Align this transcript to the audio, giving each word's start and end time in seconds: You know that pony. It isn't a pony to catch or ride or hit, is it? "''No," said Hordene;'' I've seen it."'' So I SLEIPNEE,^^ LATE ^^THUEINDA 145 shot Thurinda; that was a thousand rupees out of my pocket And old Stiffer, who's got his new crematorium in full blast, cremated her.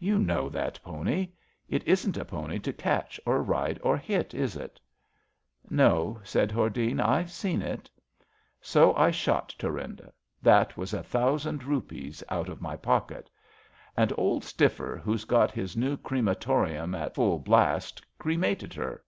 You 0.00 0.18
know 0.18 0.48
that 0.48 0.82
pony. 0.82 1.28
It 1.68 1.86
isn't 1.86 2.16
a 2.16 2.24
pony 2.24 2.58
to 2.58 2.72
catch 2.72 3.20
or 3.24 3.44
ride 3.44 3.78
or 3.84 3.96
hit, 3.96 4.34
is 4.34 4.56
it? 4.56 4.80
"''No," 5.70 6.18
said 6.24 6.50
Hordene;'' 6.50 6.98
I've 7.16 7.30
seen 7.30 7.62
it."'' 7.62 7.88
So 8.60 8.90
I 8.96 9.12
SLEIPNEE,^^ 9.12 9.12
LATE 9.14 9.14
^^THUEINDA 9.14 9.14
145 9.14 9.14
shot 9.14 9.54
Thurinda; 9.60 10.12
that 10.42 10.76
was 10.76 10.92
a 10.92 11.02
thousand 11.04 11.62
rupees 11.62 12.24
out 12.28 12.48
of 12.48 12.60
my 12.60 12.76
pocket 12.76 13.30
And 13.96 14.12
old 14.18 14.42
Stiffer, 14.42 14.96
who's 15.00 15.24
got 15.24 15.52
his 15.52 15.76
new 15.76 15.96
crematorium 15.96 16.96
in 16.96 17.10
full 17.10 17.38
blast, 17.38 18.02
cremated 18.18 18.74
her. 18.74 19.04